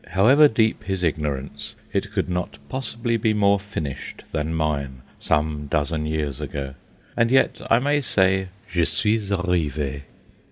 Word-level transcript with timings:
However 0.13 0.47
deep 0.47 0.85
his 0.85 1.03
ignorance, 1.03 1.75
it 1.93 2.11
could 2.11 2.27
not 2.27 2.57
possibly 2.69 3.17
be 3.17 3.35
more 3.35 3.59
finished 3.59 4.23
than 4.31 4.51
mine 4.51 5.03
some 5.19 5.67
dozen 5.67 6.07
years 6.07 6.41
ago; 6.41 6.73
and 7.15 7.29
yet 7.31 7.61
I 7.69 7.77
may 7.77 8.01
say, 8.01 8.47
Je 8.67 8.83
suis 8.85 9.29
arrivé! 9.29 10.01